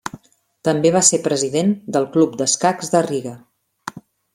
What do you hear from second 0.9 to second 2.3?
va ser President del